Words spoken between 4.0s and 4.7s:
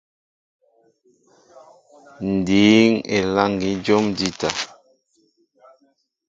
njíta.